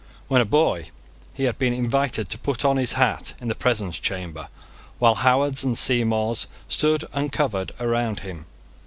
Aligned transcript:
When 0.27 0.41
a 0.41 0.45
boy 0.45 0.89
he 1.31 1.43
had 1.43 1.59
been 1.59 1.73
invited 1.73 2.27
to 2.29 2.39
put 2.39 2.65
on 2.65 2.77
his 2.77 2.93
hat 2.93 3.35
in 3.39 3.49
the 3.49 3.53
presence 3.53 3.99
chamber, 3.99 4.49
while 4.97 5.13
Howards 5.13 5.63
and 5.63 5.77
Seymours 5.77 6.47
stood 6.67 7.05
uncovered 7.13 7.71
round 7.79 8.21
him. 8.21 8.47